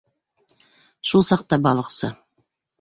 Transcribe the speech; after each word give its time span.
Шул 1.11 1.27
саҡта 1.29 1.61
балыҡсы: 1.69 2.13